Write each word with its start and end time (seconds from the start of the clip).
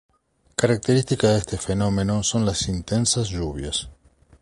Característica 0.55 1.27
de 1.27 1.37
este 1.37 1.57
fenómeno 1.59 2.23
son 2.23 2.43
las 2.43 2.67
intensas 2.67 3.29
lluvias. 3.29 3.87